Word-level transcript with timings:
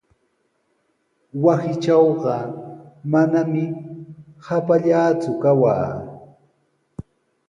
Wasiitrawqa 1.43 2.35
manami 3.11 3.63
hapallaaku 4.47 5.31
kawaa. 5.41 5.89